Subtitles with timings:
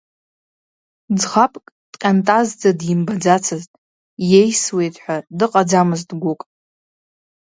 [1.19, 3.71] Ӡӷабк дҟьантазӡа димбаӡацызт,
[4.29, 6.41] иеисуеит ҳәа дыҟаӡамызт гәык!